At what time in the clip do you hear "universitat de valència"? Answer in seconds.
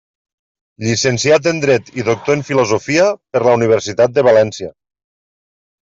3.61-4.77